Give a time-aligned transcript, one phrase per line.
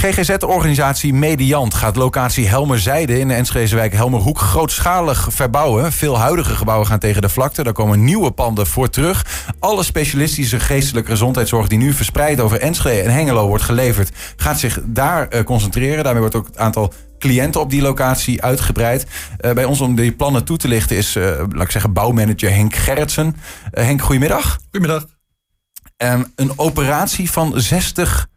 [0.00, 5.92] GGZ-organisatie Mediant gaat locatie Helmerzijde in de Enschedeze wijk Helmerhoek grootschalig verbouwen.
[5.92, 7.62] Veel huidige gebouwen gaan tegen de vlakte.
[7.62, 9.26] Daar komen nieuwe panden voor terug.
[9.58, 14.80] Alle specialistische geestelijke gezondheidszorg die nu verspreid over Enschede en Hengelo wordt geleverd, gaat zich
[14.84, 16.04] daar uh, concentreren.
[16.04, 19.06] Daarmee wordt ook het aantal cliënten op die locatie uitgebreid.
[19.40, 22.50] Uh, bij ons om die plannen toe te lichten is, uh, laat ik zeggen, bouwmanager
[22.50, 23.36] Henk Gerritsen.
[23.70, 24.58] Henk, goedemiddag.
[24.70, 25.06] Goedemiddag.
[25.96, 28.28] Um, een operatie van 60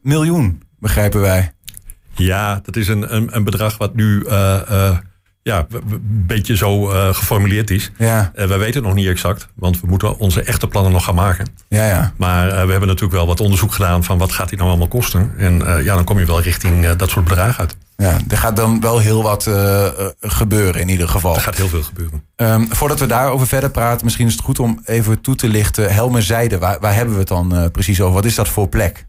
[0.00, 1.52] miljoen, begrijpen wij.
[2.14, 4.96] Ja, dat is een, een, een bedrag wat nu uh, uh,
[5.42, 7.90] ja, een beetje zo uh, geformuleerd is.
[7.98, 8.30] Ja.
[8.34, 11.46] wij weten het nog niet exact, want we moeten onze echte plannen nog gaan maken.
[11.68, 12.12] Ja, ja.
[12.16, 15.32] Maar we hebben natuurlijk wel wat onderzoek gedaan van wat gaat die nou allemaal kosten.
[15.36, 17.76] En ja, dan kom je wel richting dat soort bedragen uit.
[17.96, 19.86] Ja, er gaat dan wel heel wat uh,
[20.20, 21.34] gebeuren in ieder geval.
[21.34, 22.22] Er gaat heel veel gebeuren.
[22.36, 25.94] Um, voordat we daarover verder praten, misschien is het goed om even toe te lichten.
[25.94, 28.14] Helmerzijde, waar, waar hebben we het dan uh, precies over?
[28.14, 29.06] Wat is dat voor plek?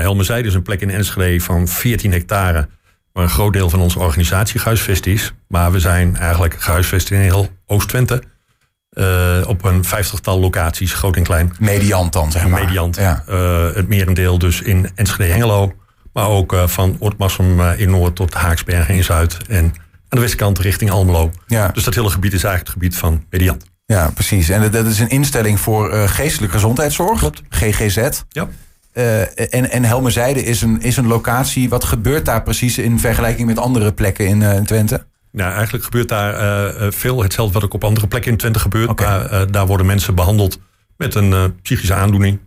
[0.00, 2.68] Nou, is een plek in Enschede van 14 hectare.
[3.12, 5.32] Waar een groot deel van onze organisatie gehuisvest is.
[5.48, 8.22] Maar we zijn eigenlijk gehuisvest in heel Oost-Twente.
[9.46, 11.52] op een vijftigtal locaties, groot en klein.
[11.58, 12.64] Mediant dan, zeg maar.
[12.64, 12.96] Mediant.
[12.96, 13.22] Ja.
[13.74, 15.72] het merendeel dus in Enschede-Hengelo.
[16.12, 19.36] Maar ook uh, van Oortmassum in Noord tot Haaksbergen in Zuid.
[19.48, 19.72] En aan
[20.08, 21.30] de westkant richting Almelo.
[21.46, 21.68] Ja.
[21.68, 23.64] Dus dat hele gebied is eigenlijk het gebied van Mediant.
[23.86, 24.48] Ja, precies.
[24.48, 27.18] En dat is een instelling voor geestelijke gezondheidszorg.
[27.18, 27.42] Klopt.
[27.48, 28.08] GGZ.
[28.28, 28.48] Ja.
[28.92, 31.68] En, en Helmerzijde is een, is een locatie.
[31.68, 35.04] Wat gebeurt daar precies in vergelijking met andere plekken in, in Twente?
[35.30, 38.88] Nou, eigenlijk gebeurt daar veel hetzelfde wat ook op andere plekken in Twente gebeurt.
[38.88, 39.46] Okay.
[39.46, 40.58] Daar worden mensen behandeld
[40.96, 42.38] met een psychische aandoening,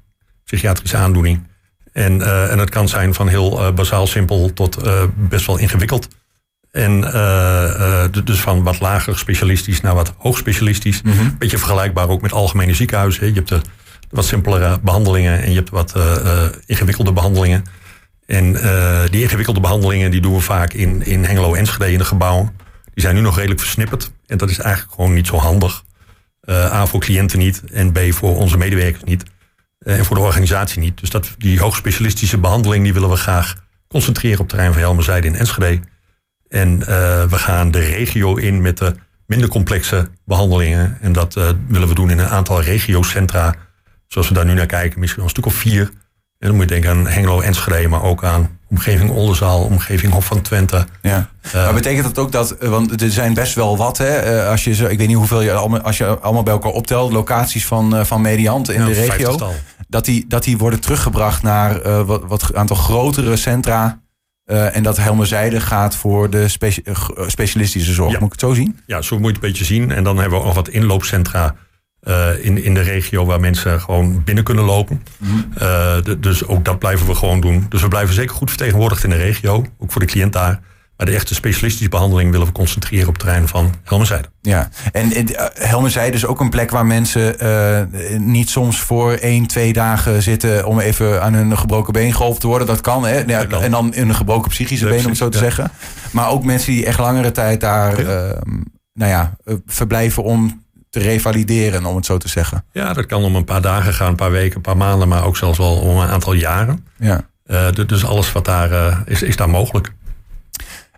[0.43, 1.47] psychiatrische aandoening.
[1.95, 5.57] En, uh, en het kan zijn van heel uh, bazaal simpel tot uh, best wel
[5.57, 6.07] ingewikkeld.
[6.71, 7.01] En
[8.23, 11.01] dus van wat lager specialistisch naar wat hoog specialistisch.
[11.01, 11.35] Mm -hmm.
[11.37, 13.27] Beetje vergelijkbaar ook met algemene ziekenhuizen.
[13.27, 13.61] Je hebt de
[14.15, 15.93] wat simpelere behandelingen en je hebt wat
[16.65, 17.63] ingewikkelde behandelingen.
[18.25, 18.53] En
[19.09, 22.55] die ingewikkelde behandelingen die doen we vaak in, in Hengelo Enschede in de gebouwen.
[22.93, 24.11] Die zijn nu nog redelijk versnipperd.
[24.27, 25.83] En dat is eigenlijk gewoon niet zo handig.
[26.49, 29.23] A voor cliënten niet en B voor onze medewerkers niet.
[29.79, 30.99] En voor de organisatie niet.
[30.99, 33.55] Dus dat, die hoogspecialistische behandeling die willen we graag
[33.87, 35.79] concentreren op het terrein van Helmerzijde in Enschede.
[36.47, 36.79] En
[37.29, 38.95] we gaan de regio in met de
[39.25, 40.97] minder complexe behandelingen.
[41.01, 41.33] En dat
[41.67, 43.55] willen we doen in een aantal regiocentra.
[44.07, 45.91] Zoals we daar nu naar kijken, misschien wel een stuk of vier.
[46.39, 50.25] En dan moet je denken aan Hengelo, Enschede, maar ook aan omgeving Oldenzaal, omgeving Hof
[50.25, 50.85] van Twente.
[51.01, 51.29] Ja.
[51.45, 54.43] Uh, maar betekent dat ook dat, want er zijn best wel wat, hè?
[54.43, 56.71] Uh, als je zo, ik weet niet hoeveel je allemaal, als je allemaal bij elkaar
[56.71, 59.53] optelt, locaties van, van Mediant in ja, de regio,
[59.87, 64.01] dat die, dat die worden teruggebracht naar wat, wat aantal grotere centra.
[64.45, 66.81] en dat Helmerzijde gaat voor de speci
[67.27, 68.11] specialistische zorg.
[68.11, 68.19] Ja.
[68.19, 68.79] Moet ik het zo zien?
[68.85, 69.91] Ja, zo moet je het een beetje zien.
[69.91, 71.55] En dan hebben we ook nog wat inloopcentra
[72.07, 75.03] uh, in, in de regio waar mensen gewoon binnen kunnen lopen.
[75.17, 75.45] Mm.
[75.61, 77.65] Uh, dus ook dat blijven we gewoon doen.
[77.69, 79.65] Dus we blijven zeker goed vertegenwoordigd in de regio.
[79.79, 80.59] Ook voor de cliënt daar.
[80.97, 84.27] Maar de echte specialistische behandeling willen we concentreren op het terrein van Helmerzijde.
[84.41, 89.47] Ja, en uh, Helmerzijde is ook een plek waar mensen uh, niet soms voor één,
[89.47, 92.67] twee dagen zitten om even aan hun gebroken been geholpen te worden.
[92.67, 93.17] Dat kan, hè?
[93.27, 93.45] Ja.
[93.47, 95.43] En dan een gebroken psychische been, om het zo te Ja.
[95.43, 95.71] zeggen.
[96.11, 98.35] Maar ook mensen die echt langere tijd daar Ja.
[98.93, 100.64] nou ja, verblijven om
[100.95, 102.63] te revalideren, om het zo te zeggen.
[102.71, 105.25] Ja, dat kan om een paar dagen gaan, een paar weken, een paar maanden, maar
[105.25, 106.85] ook zelfs wel om een aantal jaren.
[106.97, 107.27] Ja.
[107.47, 109.91] Uh, dus alles wat daar uh, is, is daar mogelijk.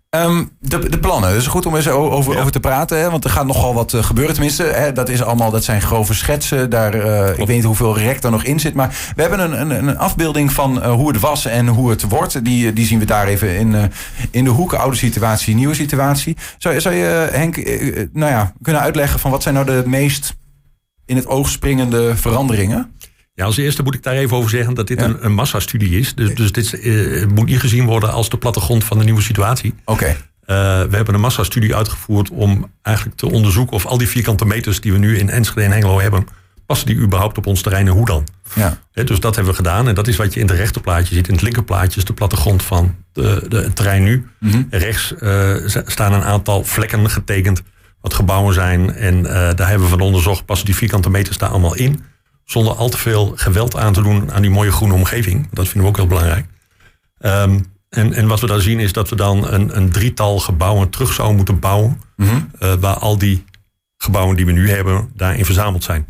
[0.10, 2.40] Um, de, de plannen, het is goed om eens over, Ja.
[2.40, 3.00] over te praten.
[3.00, 3.10] Hè?
[3.10, 4.34] Want er gaat nogal wat uh, gebeuren.
[4.34, 4.92] Tenminste, hè?
[4.92, 6.70] dat, is allemaal, dat zijn grove schetsen.
[6.70, 8.74] Daar, uh, ik weet niet hoeveel rek er nog in zit.
[8.74, 12.02] Maar we hebben een, een, een afbeelding van uh, hoe het was en hoe het
[12.10, 12.46] wordt.
[12.46, 13.84] Die, die zien we daar even in, uh,
[14.32, 14.80] in de hoeken.
[14.80, 16.38] Oude situatie, nieuwe situatie.
[16.58, 17.56] Zou, zou je, Henk,
[18.14, 20.36] nou ja, kunnen uitleggen van wat zijn nou de meest
[21.06, 22.92] in het oog springende veranderingen?
[23.38, 25.06] Ja, als eerste moet ik daar even over zeggen dat dit Ja.
[25.06, 26.16] een, een massastudie is.
[26.16, 29.74] Dus, dus dit uh, moet niet gezien worden als de plattegrond van de nieuwe situatie.
[29.86, 30.06] Oké.
[30.06, 30.16] Uh,
[30.82, 34.92] we hebben een massastudie uitgevoerd om eigenlijk te onderzoeken of al die vierkante meters die
[34.92, 36.28] we nu in Enschede en Hengelo hebben,
[36.66, 38.28] passen die überhaupt op ons terrein en hoe dan?
[38.56, 38.78] Ja.
[38.92, 41.28] He, dus dat hebben we gedaan en dat is wat je in het rechterplaatje ziet.
[41.28, 44.28] In het linkerplaatje is de plattegrond van de, de, het terrein nu.
[44.40, 44.62] Mhm.
[44.70, 45.56] Rechts uh,
[45.86, 47.62] staan een aantal vlekken getekend
[48.02, 51.76] wat gebouwen zijn en daar hebben we van onderzocht, passen die vierkante meters daar allemaal
[51.76, 52.04] in?
[52.48, 55.48] Zonder al te veel geweld aan te doen aan die mooie groene omgeving.
[55.52, 56.46] Dat vinden we ook heel belangrijk.
[57.20, 60.90] Um, en, en wat we daar zien is dat we dan een, een drietal gebouwen
[60.90, 62.02] terug zouden moeten bouwen.
[62.16, 62.36] Mhm.
[62.60, 63.44] Uh, waar al die
[63.98, 66.08] gebouwen die we nu hebben daarin verzameld zijn.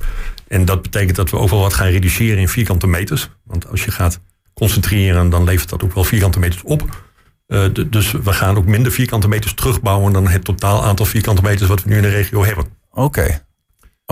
[0.48, 3.30] En dat betekent dat we ook wel wat gaan reduceren in vierkante meters.
[3.44, 4.20] Want als je gaat
[4.54, 7.06] concentreren, dan levert dat ook wel vierkante meters op.
[7.48, 11.70] Uh, dus we gaan ook minder vierkante meters terugbouwen dan het totaal aantal vierkante meters
[11.70, 12.66] wat we nu in de regio hebben.
[12.92, 13.02] Oké.
[13.02, 13.42] Okay.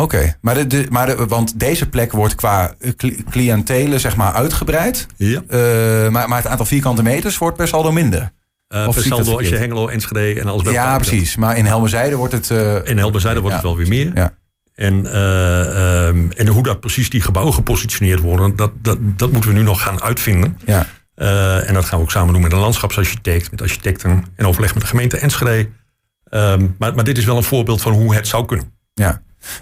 [0.02, 4.34] Oké, maar, de, de, maar de, want deze plek wordt qua cli- cliëntelen zeg maar
[4.34, 5.08] uitgebreid.
[5.18, 5.42] Ja.
[5.48, 8.32] Eh, maar, maar het aantal vierkante meters wordt per saldo minder.
[8.76, 9.56] Uh, Of per saldo als je?
[9.56, 11.36] Hengelo, Enschede en alles bij Ja, precies.
[11.36, 12.52] Maar in Helmerzijde wordt het...
[12.52, 13.62] eh, In Helberzijde wordt Ja.
[13.62, 14.12] het wel weer meer.
[14.16, 14.34] Ja.
[14.76, 19.50] En, eh, ehm, en hoe dat precies die gebouwen gepositioneerd worden, dat, dat, dat moeten
[19.50, 20.58] we nu nog gaan uitvinden.
[20.66, 20.86] ja.
[21.16, 24.74] Eh, en dat gaan we ook samen doen met een landschapsarchitect, met architecten en overleg
[24.74, 25.70] met de gemeente Enschede.
[26.24, 28.72] Ehm, maar, maar dit is wel een voorbeeld van hoe het zou kunnen.
[28.94, 29.22] Ja.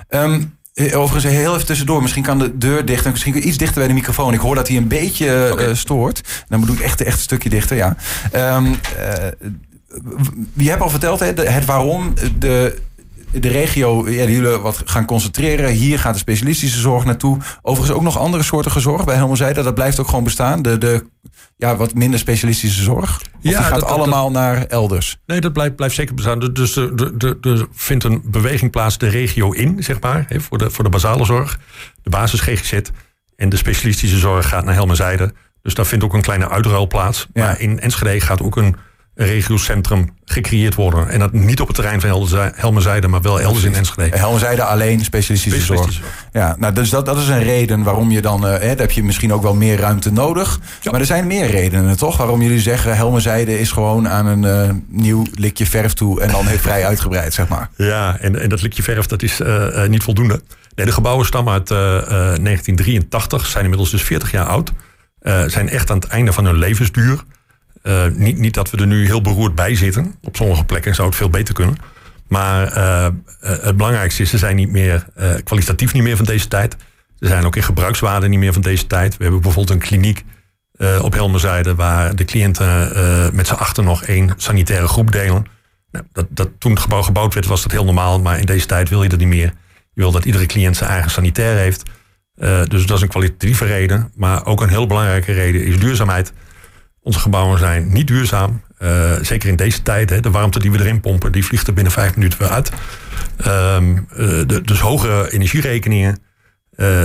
[0.09, 0.41] Ehm,
[0.73, 2.01] eh, overigens, heel even tussendoor.
[2.01, 3.05] Misschien kan de deur dicht.
[3.05, 4.33] en Misschien iets dichter bij de microfoon.
[4.33, 5.75] Ik hoor dat hij een beetje eh, Oké.
[5.75, 6.21] stoort.
[6.47, 7.95] Dan bedoel ik echt, echt een stukje dichter, ja.
[8.31, 8.65] Ehm,
[8.97, 9.49] eh,
[10.53, 12.81] je hebt al verteld hè, het waarom de,
[13.39, 14.09] de regio...
[14.09, 15.69] Ja, die jullie wat gaan concentreren.
[15.71, 17.37] Hier gaat de specialistische zorg naartoe.
[17.61, 19.63] Overigens ook nog andere soorten zorg bij Helmerzijde.
[19.63, 20.61] Dat blijft ook gewoon bestaan.
[20.61, 21.05] De, de
[21.57, 23.15] ja, wat minder specialistische zorg.
[23.21, 25.17] Of Ja, gaat dat- dat- allemaal naar elders.
[25.25, 26.39] Nee, dat blijft, blijft zeker bestaan.
[26.39, 30.83] Dus er, vindt een beweging plaats de regio in, zeg maar, hè, voor, de, voor
[30.83, 31.59] de basale zorg.
[32.03, 32.79] De basis GGZ
[33.35, 35.33] en de specialistische zorg gaat naar Helmerzijde.
[35.61, 37.27] Dus daar vindt ook een kleine uitruil plaats.
[37.33, 37.45] Ja.
[37.45, 38.75] Maar in Enschede gaat ook een
[39.15, 41.09] regiocentrum gecreëerd worden.
[41.09, 44.17] En dat niet op het terrein van Helmerzijde, maar wel elders in Enschede.
[44.17, 45.79] Helmerzijde alleen specialistische zorg.
[45.79, 46.45] Specialistische zorg.
[46.45, 48.47] Ja, nou, dus dat, dat is een reden waarom je dan...
[48.47, 50.59] eh, heb je misschien ook wel meer ruimte nodig.
[50.81, 50.91] Ja.
[50.91, 52.17] Maar er zijn meer redenen, toch?
[52.17, 52.95] Waarom jullie zeggen...
[52.95, 56.21] Helmerzijde is gewoon aan een eh, nieuw likje verf toe...
[56.21, 57.69] en dan heel vrij uitgebreid, zeg maar.
[57.77, 60.41] Ja, en, en dat likje verf, dat is eh, niet voldoende.
[60.75, 64.71] Nee, de gebouwen stammen uit eh, eh, 1983, zijn inmiddels dus 40 jaar oud.
[65.45, 67.23] Zijn echt aan het einde van hun levensduur.
[67.83, 70.15] Eh, niet, niet dat we er nu heel beroerd bij zitten.
[70.21, 71.77] Op sommige plekken zou het veel beter kunnen.
[72.27, 75.05] Maar eh, eh, het belangrijkste is, ze zijn niet meer
[75.43, 76.75] kwalitatief niet meer van deze tijd.
[77.19, 79.17] Ze zijn ook in gebruikswaarde niet meer van deze tijd.
[79.17, 80.23] We hebben bijvoorbeeld een kliniek
[81.01, 81.75] op Helmerzijde...
[81.75, 82.91] waar de cliënten
[83.35, 85.45] met z'n achter nog één sanitaire groep delen.
[85.91, 88.19] Nou, dat, dat, toen het gebouw gebouwd werd, was dat heel normaal.
[88.19, 89.53] Maar in deze tijd wil je dat niet meer.
[89.93, 91.83] Je wil dat iedere cliënt zijn eigen sanitair heeft.
[92.67, 94.11] Dus dat is een kwalitatieve reden.
[94.15, 96.33] Maar ook een heel belangrijke reden is duurzaamheid.
[97.03, 98.61] Onze gebouwen zijn niet duurzaam.
[98.77, 100.09] Eh, zeker in deze tijd.
[100.09, 102.71] Hè, de warmte die we erin pompen, die vliegt er binnen vijf minuten weer uit.
[103.37, 104.17] Ehm, eh,
[104.47, 106.19] de- dus hogere energierekeningen.
[106.75, 107.01] Eh,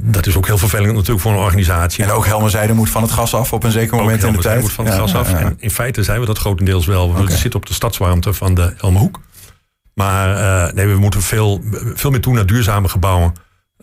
[0.00, 2.04] dat is ook heel vervelend natuurlijk voor een organisatie.
[2.04, 4.60] En ook Helmerzijde moet van het gas af op een zeker moment in de tijd.
[4.60, 5.30] moet van het Ja, gas af.
[5.30, 5.44] ja, ja.
[5.44, 7.14] En in feite zijn we dat grotendeels wel.
[7.14, 9.20] We zitten op de stadswarmte van de Helmerhoek.
[9.94, 11.62] Maar nee, we moeten veel,
[11.94, 13.32] veel meer toe naar duurzame gebouwen.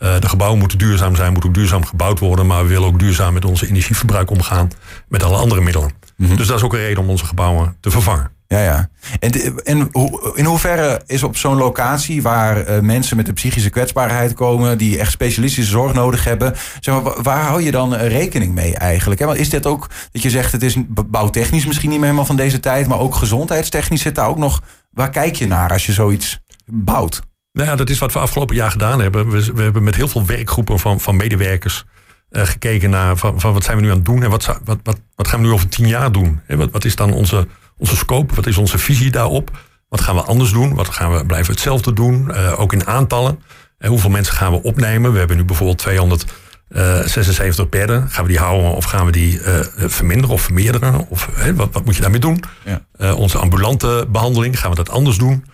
[0.02, 2.48] Eh, de gebouwen moeten duurzaam zijn, moeten ook duurzaam gebouwd worden.
[2.48, 4.70] Maar we willen ook duurzaam met onze energieverbruik omgaan.
[5.08, 5.92] Met alle andere middelen.
[6.18, 6.36] Mhm.
[6.36, 8.32] Dus dat is ook een reden om onze gebouwen te vervangen.
[8.48, 8.90] Ja, ja.
[9.20, 9.32] En,
[9.64, 14.34] en hoe- in hoeverre is op zo'n locatie waar eh, mensen met een psychische kwetsbaarheid
[14.34, 18.08] komen, die echt specialistische zorg nodig hebben, zeg maar, wa- waar hou je dan eh,
[18.08, 19.20] rekening mee eigenlijk?
[19.20, 19.26] Hè?
[19.26, 22.36] Want is dit ook dat je zegt, het is bouwtechnisch misschien niet meer helemaal van
[22.36, 24.62] deze tijd, maar ook gezondheidstechnisch zit daar ook nog.
[24.92, 27.22] Waar kijk je naar als je zoiets bouwt?
[27.54, 29.30] Nou ja, dat is wat we afgelopen jaar gedaan hebben.
[29.30, 31.84] We, we hebben met heel veel werkgroepen van, van medewerkers
[32.30, 34.80] eh, gekeken naar van, van wat zijn we nu aan het doen en wat, wat,
[34.84, 36.42] wat, wat gaan we nu over tien jaar doen?
[36.48, 38.36] Wat, wat is dan onze, onze scope?
[38.36, 39.52] Wat is onze visie daarop?
[39.90, 40.74] Wat gaan we anders doen?
[40.74, 42.32] Wat gaan we blijven hetzelfde doen?
[42.32, 43.40] Eh, ook in aantallen.
[43.78, 45.12] En hoeveel mensen gaan we opnemen?
[45.12, 48.10] We hebben nu bijvoorbeeld 276 bedden.
[48.10, 51.06] Gaan we die houden of gaan we die eh, verminderen of vermeerderen?
[51.10, 52.44] Of wat, wat moet je daarmee doen?
[52.66, 52.86] Ja.
[52.98, 55.46] Eh, onze ambulante behandeling, gaan we dat anders doen?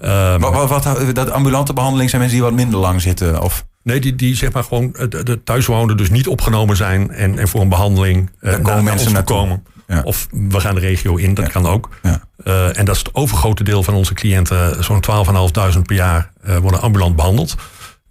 [0.00, 3.40] Ehm, Wat, wat, wat- dat ambulante behandeling zijn mensen die wat minder lang zitten?
[3.42, 7.10] Of, Nee, die, die zeg maar gewoon eh, de, de thuiswonenden dus niet opgenomen zijn
[7.10, 9.36] en, en voor een behandeling eh komen naar- naar mensen naartoe.
[9.36, 9.64] komen.
[9.86, 10.00] Ja.
[10.04, 11.50] Of we gaan de regio in, dat Ja.
[11.50, 11.88] kan ook.
[12.02, 12.20] ja.
[12.44, 16.56] Eh, en dat is het overgrote deel van onze cliënten, zo'n 12.500 per jaar, eh,
[16.56, 17.54] worden ambulant behandeld.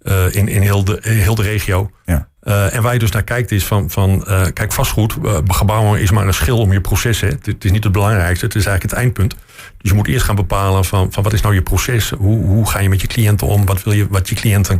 [0.02, 1.90] eh, in, in heel de, heel de regio.
[2.04, 2.28] Ja.
[2.44, 6.00] Eh, en waar je dus naar kijkt is van, van eh, kijk vastgoed, eh, gebouwen
[6.00, 7.28] is maar een schil om je processen.
[7.28, 9.34] Het, het is niet het belangrijkste, het is eigenlijk het eindpunt.
[9.78, 12.10] Dus je moet eerst gaan bepalen van, van wat is nou je proces?
[12.10, 13.66] Hoe, hoe ga je met je cliënten om?
[13.66, 14.78] Wat wil je wat je cliënten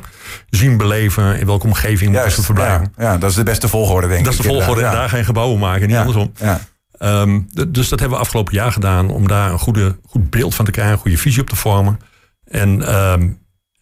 [0.51, 1.39] zien, beleven?
[1.39, 2.93] In welke omgeving moeten ze verblijven?
[2.97, 4.25] ja, ja, dat is de beste volgorde, denk ik.
[4.25, 5.99] Dat is de volgorde en daar je gebouwen maken, niet Ja.
[5.99, 6.33] andersom.
[6.37, 6.61] Ja.
[6.99, 10.65] Ehm, dus dat hebben we afgelopen jaar gedaan om daar een goede, goed beeld van
[10.65, 11.99] te krijgen, een goede visie op te vormen.
[12.45, 13.29] En, ehm,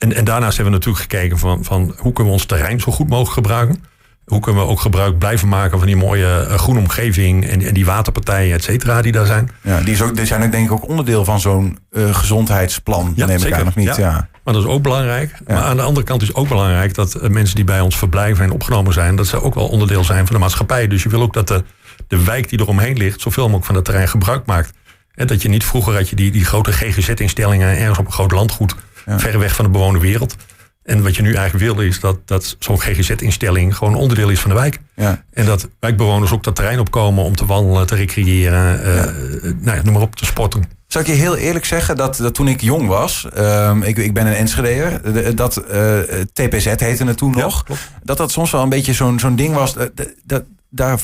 [0.03, 2.93] en, en daarnaast hebben we natuurlijk gekeken van, van hoe kunnen we ons terrein zo
[2.93, 3.85] goed mogelijk gebruiken.
[4.25, 7.75] Hoe kunnen we ook gebruik blijven maken van die mooie eh, groene omgeving en, en
[7.75, 9.51] die waterpartijen, et cetera, die daar zijn.
[9.61, 13.13] Ja, die, is ook, die zijn ook denk ik ook onderdeel van zo'n eh, gezondheidsplan,
[13.17, 13.59] Ja, neem ik zeker.
[13.59, 13.87] aan, of niet?
[13.87, 13.99] Ja.
[13.99, 14.29] Ja.
[14.45, 15.31] Maar dat is ook belangrijk.
[15.47, 15.55] Ja.
[15.55, 18.45] Maar aan de andere kant is ook belangrijk dat eh, mensen die bij ons verblijven
[18.45, 20.87] en opgenomen zijn, dat ze ook wel onderdeel zijn van de maatschappij.
[20.87, 21.65] Dus je wil ook dat de,
[22.09, 24.73] de wijk die eromheen ligt, zoveel mogelijk van het terrein gebruik maakt.
[25.15, 28.33] En dat je niet vroeger had je die, die grote GGZ-instellingen ergens op een groot
[28.33, 28.75] landgoed,
[29.07, 29.19] Ja.
[29.19, 30.37] ver weg van de bewoonde wereld.
[30.83, 34.51] En wat je nu eigenlijk wil is dat, dat zo'n GGZ-instelling gewoon onderdeel is van
[34.51, 34.81] de wijk.
[34.97, 35.25] Ja.
[35.33, 39.83] En dat wijkbewoners ook dat terrein opkomen om te wandelen, te recreëren, eh, nou ja,
[39.83, 40.65] noem maar op, te sporten.
[40.87, 44.15] Zou ik je heel eerlijk zeggen dat, dat toen ik jong was, um, ik, ik
[44.15, 45.01] ben een Enschedeer,
[45.35, 45.99] dat uh,
[46.33, 47.65] TPZ heette het toen nog,
[48.03, 49.75] dat dat soms wel een beetje zo'n zo'n ding was.
[49.75, 49.91] Dat,
[50.25, 51.01] dat, daar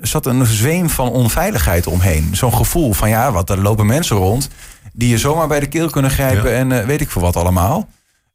[0.00, 2.28] zat een zweem van onveiligheid omheen.
[2.32, 4.48] Zo'n gevoel van ja, wat er lopen mensen rond
[4.98, 7.88] die je zomaar bij de keel kunnen grijpen en uh, weet ik veel wat allemaal.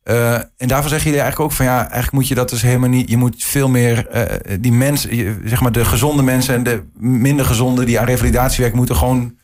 [0.05, 2.89] Uh, en daarvan zeg je eigenlijk ook van ja, eigenlijk moet je dat dus helemaal
[2.89, 3.09] niet.
[3.09, 4.23] Je moet veel meer uh,
[4.59, 8.77] die mensen, zeg maar de gezonde mensen en de minder gezonde die aan revalidatie werken,
[8.77, 9.35] moeten gewoon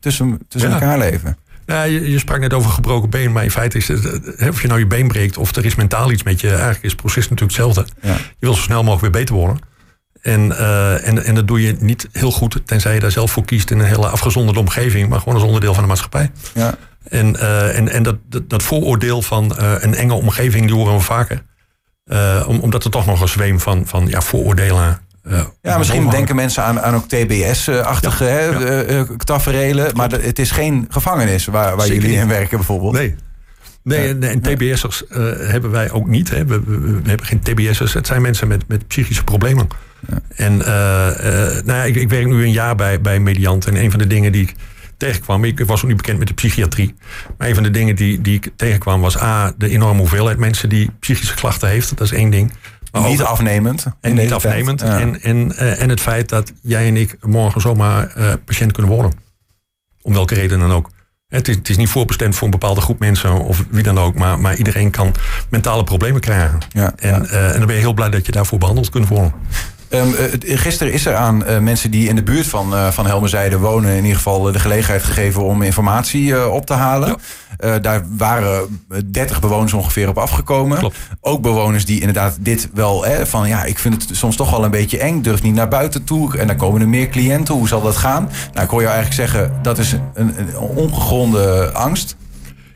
[0.00, 0.74] tussen, tussen ja.
[0.74, 1.36] elkaar leven.
[1.66, 4.68] Ja, je, je, sprak net over gebroken been, maar in feite is het, of je
[4.68, 7.28] nou je been breekt of er is mentaal iets met je, eigenlijk is het proces
[7.28, 7.92] natuurlijk hetzelfde.
[8.00, 8.14] Ja.
[8.14, 9.58] Je wil zo snel mogelijk weer beter worden.
[10.22, 13.44] En, uh, en, en dat doe je niet heel goed, tenzij je daar zelf voor
[13.44, 16.30] kiest in een hele afgezonderde omgeving, maar gewoon als onderdeel van de maatschappij.
[16.54, 16.74] Ja.
[17.08, 20.94] En, uh, en, en dat, dat, dat, vooroordeel van uh, een enge omgeving, die horen
[20.94, 21.42] we vaker.
[22.46, 25.00] Om, omdat er toch nog een zweem van, van ja, vooroordelen
[25.62, 28.24] ja, misschien denken mensen aan, aan ook TBS-achtige
[28.88, 29.96] ja, taferelen.
[29.96, 32.92] Maar het is geen gevangenis waar, waar jullie in werken bijvoorbeeld.
[32.92, 33.14] Nee.
[33.84, 36.30] Nee, en, en TBS'ers uh, hebben wij ook niet.
[36.30, 36.44] Hè.
[36.44, 37.92] We, we, we, hebben geen TBS'ers.
[37.92, 39.68] Het zijn mensen met, met psychische problemen.
[40.08, 40.20] Ja.
[40.36, 43.66] En uh, uh, nou ja, ik, ik, werk nu een jaar bij, bij Mediant.
[43.66, 44.54] En een van de dingen die ik
[44.96, 45.44] tegenkwam...
[45.44, 46.94] Ik was ook niet bekend met de psychiatrie.
[47.38, 49.16] Maar een van de dingen die, die ik tegenkwam was...
[49.16, 51.96] A, de enorme hoeveelheid mensen die psychische klachten heeft.
[51.96, 52.52] Dat is één ding.
[52.92, 53.86] Maar niet afnemend.
[54.00, 54.80] En niet afnemend.
[54.80, 55.00] Ja.
[55.00, 58.12] En, en, en het feit dat jij en ik morgen zomaar
[58.44, 59.12] patiënt kunnen worden.
[60.02, 60.90] Om welke reden dan ook.
[61.32, 64.14] Het is, het is, niet voorbestemd voor een bepaalde groep mensen of wie dan ook,
[64.14, 65.14] maar, maar iedereen kan
[65.48, 66.58] mentale problemen krijgen.
[66.68, 67.32] Ja, en, ja.
[67.32, 69.32] Uh, en dan ben je heel blij dat je daarvoor behandeld kunt worden.
[69.94, 73.06] Um, uh, gisteren is er aan uh, mensen die in de buurt van, uh, van
[73.06, 73.90] Helmerzijde wonen...
[73.90, 77.16] in ieder geval de gelegenheid gegeven om informatie op te halen.
[77.80, 80.78] daar waren 30 bewoners ongeveer op afgekomen.
[80.78, 80.96] Klopt.
[81.20, 83.04] Ook bewoners die inderdaad dit wel...
[83.04, 85.20] Hè, van ja, ik vind het soms toch wel een beetje eng.
[85.20, 86.38] Durf niet naar buiten toe.
[86.38, 87.54] En dan komen er meer cliënten.
[87.54, 88.30] Hoe zal dat gaan?
[88.52, 89.52] Nou, ik hoor jou eigenlijk zeggen...
[89.62, 92.16] dat is een, een ongegronde angst.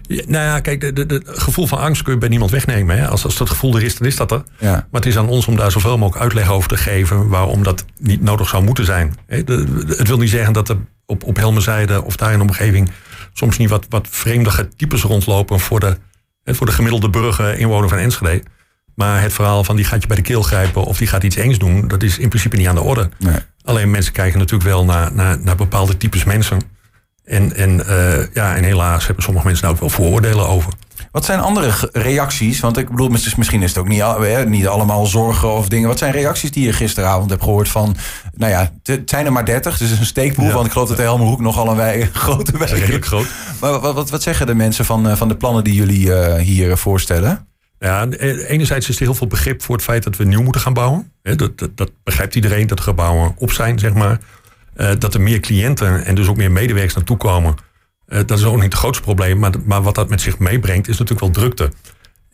[0.09, 2.99] Nou ja, kijk, het gevoel van angst kun je bij niemand wegnemen.
[2.99, 3.09] Hè?
[3.09, 4.43] Als, als dat gevoel er is, dan is dat er.
[4.59, 4.73] Ja.
[4.73, 7.29] Maar het is aan ons om daar zoveel mogelijk uitleg over te geven...
[7.29, 9.15] waarom dat niet nodig zou moeten zijn.
[9.27, 12.91] het wil niet zeggen dat er op, op Helmenzijde of daar in de omgeving...
[13.33, 15.61] soms niet wat, wat vreemdige types rondlopen...
[15.61, 15.97] voor de,
[16.45, 18.43] voor de gemiddelde burger, inwoner van Enschede.
[18.95, 20.85] Maar het verhaal van die gaat je bij de keel grijpen...
[20.85, 23.09] of die gaat iets engs doen, dat is in principe niet aan de orde.
[23.19, 23.39] Nee.
[23.65, 26.61] Alleen mensen kijken natuurlijk wel naar, naar, naar bepaalde types mensen...
[27.27, 30.73] En, en, uh, ja, en helaas hebben sommige mensen daar ook wel vooroordelen over.
[31.11, 32.61] Wat zijn andere reacties?
[32.61, 34.05] Want ik bedoel, misschien is het ook niet,
[34.47, 35.89] niet allemaal zorgen of dingen.
[35.89, 37.97] Wat zijn reacties die je gisteravond hebt gehoord van...
[38.35, 40.47] Nou ja, het zijn er maar 30, dus een steekproef.
[40.47, 40.53] Ja.
[40.53, 42.73] Want ik geloof dat de Helmerhoek nogal een wij, grote is.
[42.73, 43.27] Redelijk groot.
[43.61, 46.77] Maar wat, wat, wat, zeggen de mensen van, van de plannen die jullie uh, hier
[46.77, 47.47] voorstellen?
[47.79, 50.73] Ja, enerzijds is er heel veel begrip voor het feit dat we nieuw moeten gaan
[50.73, 51.13] bouwen.
[51.23, 54.19] Dat, dat, dat begrijpt iedereen, dat gebouwen op zijn, zeg maar.
[54.77, 57.55] Uh, dat er meer cliënten en dus ook meer medewerkers naartoe komen.
[58.09, 59.39] Uh, dat is ook niet het grootste probleem.
[59.39, 61.71] Maar, maar wat dat met zich meebrengt, is natuurlijk wel drukte.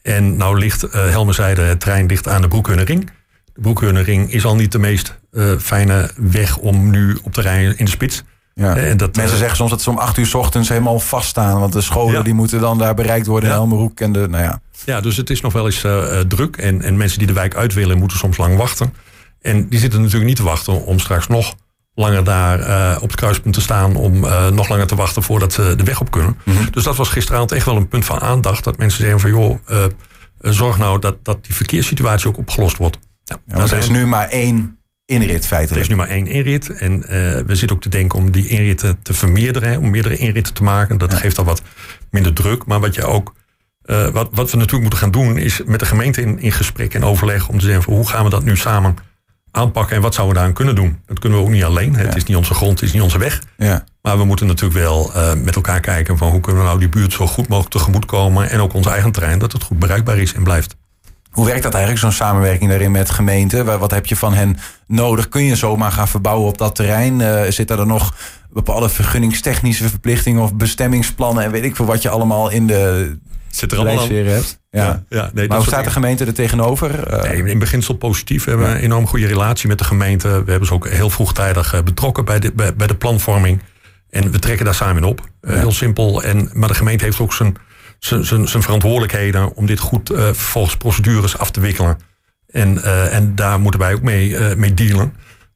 [0.03, 3.11] En nou ligt, uh, Helmer zei, het trein ligt aan de Broekhunnerring.
[3.55, 5.21] De Broekhunnerring is al niet de meest
[5.59, 8.23] fijne weg om nu op te rijden in de spits.
[8.55, 8.77] Ja.
[8.77, 11.61] En dat, Mensen zeggen soms dat ze om acht uur s ochtends helemaal vaststaan.
[11.61, 12.23] Want de scholen ja.
[12.23, 13.55] die moeten dan daar bereikt worden ja.
[13.55, 14.01] in Helmerhoek.
[14.01, 14.61] En de, nou ja.
[14.85, 15.87] ja, dus het is nog wel eens
[16.29, 16.57] druk.
[16.57, 18.95] En, en mensen die de wijk uit willen, moeten soms lang wachten.
[19.41, 21.55] En die zitten natuurlijk niet te wachten om straks nog
[21.95, 25.53] langer daar uh, op het kruispunt te staan om uh, nog langer te wachten voordat
[25.53, 26.37] ze de weg op kunnen.
[26.45, 26.71] Mm -hmm.
[26.71, 28.65] Dus dat was gisteravond echt wel een punt van aandacht.
[28.65, 29.85] Dat mensen zeggen van joh, uh,
[30.39, 32.99] zorg nou dat, dat die verkeerssituatie ook opgelost wordt.
[33.25, 35.77] Ja er is nu maar één inrit feitelijk.
[35.77, 36.71] Er is nu maar één inrit.
[36.71, 37.01] En
[37.47, 39.79] we zitten ook te denken om die inritten te vermeerderen.
[39.79, 40.99] Om meerdere inritten te maken.
[40.99, 41.19] Dat ja.
[41.19, 41.63] geeft al wat
[42.11, 42.65] minder druk.
[42.65, 43.35] Maar wat je ook
[44.13, 47.05] wat, wat we natuurlijk moeten gaan doen is met de gemeente in, in gesprek en
[47.05, 48.97] overleg om te zeggen van hoe gaan we dat nu samen
[49.53, 51.01] aanpakken en wat zouden we daaraan kunnen doen.
[51.07, 51.97] Dat kunnen we ook niet alleen.
[51.97, 53.43] Het is niet onze grond, het is niet onze weg.
[53.57, 53.85] Ja.
[54.03, 56.89] Maar we moeten natuurlijk wel uh, met elkaar kijken van hoe kunnen we nou die
[56.89, 60.19] buurt zo goed mogelijk tegemoet komen en ook ons eigen terrein, dat het goed bereikbaar
[60.19, 60.77] is en blijft.
[61.31, 63.79] Hoe werkt dat eigenlijk, zo'n samenwerking daarin met gemeenten?
[63.79, 64.57] Wat heb je van hen
[64.87, 65.29] nodig?
[65.29, 67.21] Kun je zomaar gaan verbouwen op dat terrein?
[67.21, 68.15] Uh, zit er dan nog
[68.51, 73.17] bepaalde vergunningstechnische verplichtingen of bestemmingsplannen en weet ik veel wat je allemaal in de
[73.51, 74.62] zit er allemaal hebt?
[74.81, 75.03] Ja.
[75.09, 77.21] ja, nee, maar hoe staat de gemeente er tegenover?
[77.23, 78.45] Nee, in beginsel positief.
[78.45, 78.75] We hebben ja.
[78.75, 80.29] een enorm goede relatie met de gemeente.
[80.45, 83.63] We hebben ze ook heel vroegtijdig betrokken bij de, bij, bij de planvorming.
[84.11, 85.21] En we trekken daar samen op.
[85.43, 86.23] Uh, heel simpel.
[86.23, 87.57] En, maar de gemeente heeft ook zijn,
[87.99, 91.99] zijn, zijn, zijn verantwoordelijkheden om dit goed uh, volgens procedures af te wikkelen.
[92.47, 95.13] En, en daar moeten wij ook mee, mee dealen.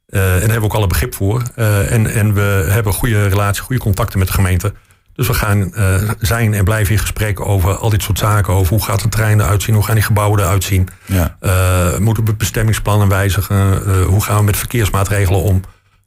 [0.07, 1.43] en daar hebben we ook alle begrip voor.
[1.55, 4.73] en, en we hebben goede relatie, goede contacten met de gemeente.
[5.17, 8.55] Dus we gaan uh, zijn en blijven in gesprek over al dit soort zaken.
[8.55, 9.75] Over hoe gaat de trein eruit zien?
[9.75, 10.89] Hoe gaan die gebouwen eruit zien?
[11.05, 11.37] Ja.
[11.41, 13.83] Uh, moeten we bestemmingsplannen wijzigen?
[13.87, 15.61] Uh, hoe gaan we met verkeersmaatregelen om?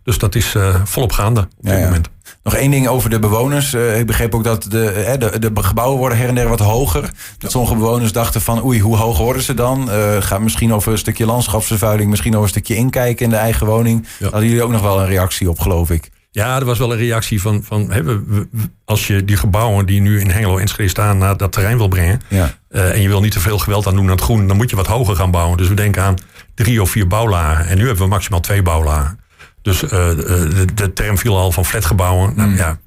[0.03, 1.83] Dus dat is volop gaande op dit ja.
[1.83, 2.09] moment.
[2.43, 3.73] Nog één ding over de bewoners.
[3.73, 7.09] ik begreep ook dat de, de, de, gebouwen worden her en der wat hoger.
[7.37, 9.89] Dat sommige bewoners dachten van oei, hoe hoog worden ze dan?
[10.19, 14.07] Gaat misschien over een stukje landschapsvervuiling, misschien over een stukje inkijken in de eigen woning.
[14.19, 16.09] Hadden jullie ook nog wel een reactie op, geloof ik?
[16.31, 18.47] Ja, er was wel een reactie van, van hè, we,
[18.85, 22.21] als je die gebouwen die nu in Hengelo en staan naar dat terrein wil brengen.
[22.27, 22.53] Ja.
[22.71, 24.69] Uh, en je wil niet te veel geweld aan doen aan het groen, dan moet
[24.69, 25.57] je wat hoger gaan bouwen.
[25.57, 26.15] Dus we denken aan
[26.55, 27.65] drie of vier bouwlagen.
[27.65, 29.19] En nu hebben we maximaal twee bouwlagen.
[29.61, 32.33] Dus uh, de, de, term viel al van flatgebouwen.
[32.35, 32.55] Nou, mm.
[32.55, 32.77] ja,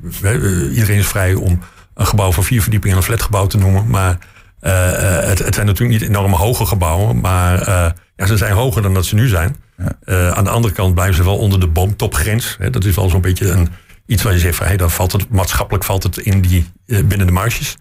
[0.70, 1.60] iedereen is vrij om
[1.94, 3.90] een gebouw van vier verdiepingen een flatgebouw te noemen.
[3.90, 4.18] Maar
[4.62, 4.90] uh,
[5.28, 7.20] het, het, zijn natuurlijk niet enorm hoge gebouwen.
[7.20, 7.68] Maar
[8.16, 9.56] ja, ze zijn hoger dan dat ze nu zijn.
[10.04, 12.56] Uh, aan de andere kant blijven ze wel onder de boomtopgrens.
[12.58, 13.68] Hè, dat is wel zo'n beetje een,
[14.06, 17.04] iets waar je zegt van hey, dan valt het maatschappelijk valt het in die, uh,
[17.04, 17.76] binnen de marges.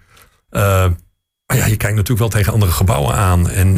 [0.52, 0.62] Uh,
[1.46, 3.50] maar ja, je kijkt natuurlijk wel tegen andere gebouwen aan.
[3.50, 3.76] En,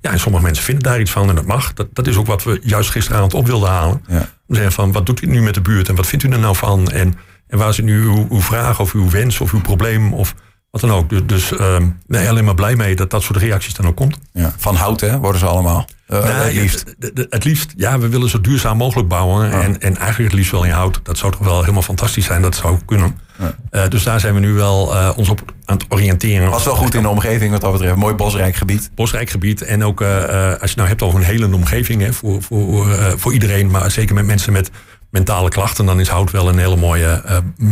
[0.00, 1.72] ja, en sommige mensen vinden daar iets van en dat mag.
[1.72, 4.02] Dat, dat is ook wat we juist gisteravond op wilden halen.
[4.08, 4.28] Ja.
[4.46, 6.38] We zeggen van wat doet u nu met de buurt en wat vindt u er
[6.38, 6.90] nou van?
[6.90, 7.14] En,
[7.46, 10.12] en waar zit nu uw, uw vraag of uw wens of uw probleem?
[10.14, 10.34] Of
[10.70, 11.08] wat dan ook.
[11.08, 11.76] Dus, dus uh,
[12.06, 14.18] nee, alleen maar blij mee dat dat soort reacties dan ook komt.
[14.32, 14.54] Ja.
[14.56, 15.88] Van hout, hè, worden ze allemaal.
[16.12, 16.94] Uh, het liefst.
[17.28, 19.50] het liefst, ja, we willen zo duurzaam mogelijk bouwen.
[19.50, 21.00] En, en eigenlijk het liefst wel in hout.
[21.02, 22.42] Dat zou toch wel helemaal fantastisch zijn.
[22.42, 23.18] Dat zou kunnen.
[23.38, 23.54] Ja.
[23.70, 26.50] Uh, dus daar zijn we nu wel uh, ons op aan het oriënteren.
[26.50, 27.96] Was wel goed in de omgeving wat dat betreft.
[27.96, 28.90] Mooi bosrijk gebied.
[28.94, 29.62] Bosrijk gebied.
[29.62, 33.32] En ook als je het nou hebt over een hele omgeving hè, voor, voor, voor
[33.32, 33.70] iedereen.
[33.70, 34.70] Maar zeker met mensen met
[35.10, 35.86] mentale klachten.
[35.86, 37.22] Dan is hout wel een hele mooie,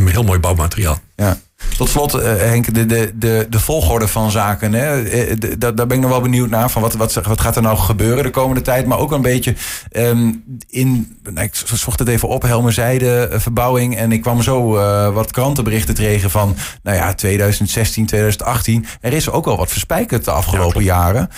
[0.04, 0.99] heel mooi bouwmateriaal.
[1.16, 1.37] Ja.
[1.76, 4.73] Tot slot, uh, Henk, de, de, de, de volgorde van zaken.
[4.73, 5.02] Hè?
[5.02, 6.71] Eh, daar, ben ik nog wel benieuwd naar.
[6.71, 8.87] Van wat, wat, wat gaat er nou gebeuren de komende tijd?
[8.87, 9.55] Maar ook een beetje
[9.93, 11.19] um, in.
[11.23, 13.97] Nou, ik zocht het even op, Helmer Zijde, uh, verbouwing.
[13.97, 16.57] En ik kwam zo uh, wat krantenberichten tegen van.
[16.83, 18.87] Nou ja, 2016, 2018.
[19.00, 21.29] Er is ook wel wat verspijkerd de afgelopen ja, jaren.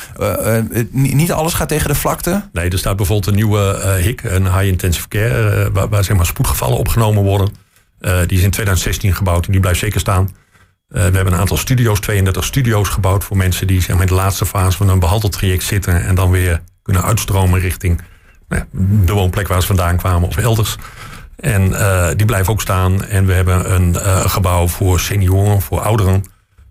[0.90, 2.42] niet alles gaat tegen de vlakte.
[2.52, 5.70] Nee, er staat bijvoorbeeld een nieuwe HIC, een High Intensive Care.
[5.72, 7.62] waar, waar zeg maar spoedgevallen opgenomen worden.
[8.02, 10.22] Uh, die is in 2016 gebouwd en die blijft zeker staan.
[10.22, 10.32] Uh,
[10.88, 14.14] we hebben een aantal studio's, 32 studio's gebouwd voor mensen die zeg maar, in de
[14.14, 18.00] laatste fase van een behandeltraject zitten en dan weer kunnen uitstromen richting
[18.48, 20.76] nou ja, de woonplek waar ze vandaan kwamen of elders.
[21.36, 23.04] En uh, die blijven ook staan.
[23.04, 23.94] En we hebben een
[24.30, 26.24] gebouw voor senioren, voor ouderen.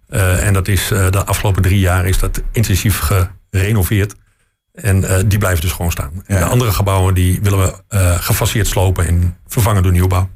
[0.10, 3.00] en dat is de afgelopen drie jaar is dat intensief
[3.52, 4.16] gerenoveerd.
[4.74, 6.12] En die blijven dus gewoon staan.
[6.26, 7.74] En de andere gebouwen die willen we
[8.20, 10.30] gefaseerd slopen en vervangen door nieuwbouw.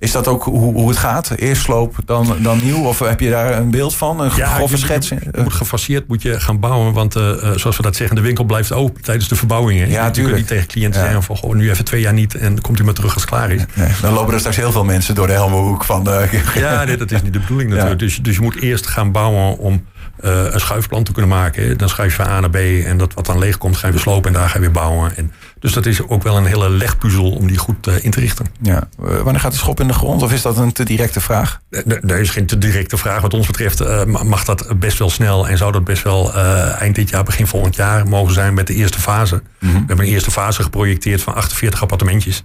[0.00, 1.30] Is dat ook hoe, hoe het gaat?
[1.36, 2.84] Eerst sloop, dan, dan nieuw?
[2.84, 4.20] Of heb je daar een beeld van?
[4.20, 5.08] Een ja, grove schets?
[5.08, 6.92] Je, moet gefaseerd moet je gaan bouwen.
[6.92, 9.90] Want uh, zoals we dat zeggen, de winkel blijft open tijdens de verbouwingen.
[9.90, 11.36] Ja, je kunt niet tegen cliënten zeggen van...
[11.36, 13.50] Goh, nu even twee jaar niet en dan komt u maar terug als het klaar
[13.50, 13.62] is.
[13.74, 16.04] Nee, dan lopen er straks heel veel mensen door de Helmerhoek van...
[16.04, 16.42] De...
[16.54, 17.98] Ja, nee, dat is niet de bedoeling natuurlijk.
[17.98, 19.84] Dus, dus je moet eerst gaan bouwen om
[20.24, 21.78] uh, een schuifplan te kunnen maken.
[21.78, 23.92] Dan schuif je van A naar B en dat wat dan leeg komt, ga je
[23.92, 25.16] weer slopen en daar ga je weer bouwen.
[25.16, 28.20] En dus dat is ook wel een hele legpuzzel om die goed uh, in te
[28.20, 28.46] richten.
[28.60, 28.88] Ja.
[28.96, 31.60] wanneer gaat de schop in de grond of is dat een te directe vraag?
[31.86, 33.20] Er is geen te directe vraag.
[33.20, 36.94] Wat ons betreft uh, mag dat best wel snel en zou dat best wel eind
[36.94, 39.34] dit jaar, begin volgend jaar mogen zijn met de eerste fase.
[39.34, 39.72] Mm -hmm.
[39.80, 42.42] We hebben een eerste fase geprojecteerd van 48 appartementjes.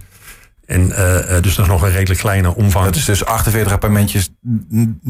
[0.66, 2.84] En uh, dus nog een redelijk kleine omvang.
[2.84, 4.30] Dat is dus 48 appartementjes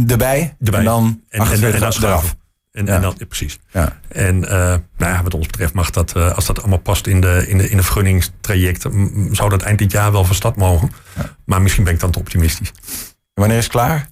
[0.07, 0.79] erbij, erbij.
[0.79, 2.37] en dan 48 en, en, en eraf.
[2.75, 3.59] En, precies.
[3.71, 3.99] Ja.
[4.09, 7.21] En uh, nou ja, wat ons betreft mag dat, uh, als dat allemaal past in
[7.21, 8.87] de, in de, in de vergunningstraject,
[9.31, 10.91] zou dat eind dit jaar wel van start mogen.
[11.17, 11.37] Ja.
[11.45, 12.73] Maar misschien ben ik dan te optimistisch.
[13.09, 14.09] En wanneer is het klaar?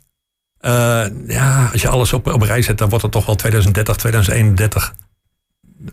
[0.61, 3.97] Uh, ja, als je alles op, op rij zet, dan wordt het toch wel 2030,
[3.97, 4.95] 2031.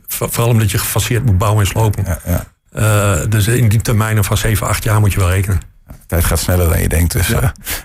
[0.08, 2.04] Vooral omdat je gefaseerd moet bouwen en slopen.
[2.06, 3.26] Ja, ja.
[3.26, 5.60] dus in die termijnen van 7, 8 jaar moet je wel rekenen
[6.06, 7.12] tijd gaat sneller dan je denkt.
[7.12, 7.44] Dus uh,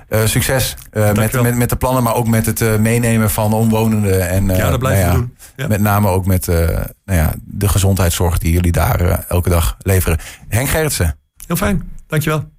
[0.08, 4.28] uh, succes uh, met, met, met de plannen, maar ook met het meenemen van omwonenden.
[4.28, 5.36] En, ja, dat blijven nou ja, doen.
[5.56, 5.66] Ja.
[5.66, 10.18] Met name ook met nou ja, de gezondheidszorg die jullie daar elke dag leveren.
[10.48, 11.18] Henk Gerritsen.
[11.46, 12.52] Heel fijn, dankjewel.